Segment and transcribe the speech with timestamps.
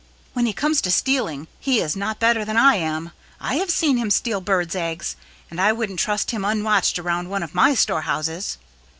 [0.33, 3.11] When he comes to stealing he is not better than I am.
[3.39, 5.15] I have seen him steal birds' eggs,
[5.51, 8.57] and I wouldn't trust him unwatched around one of my storehouses."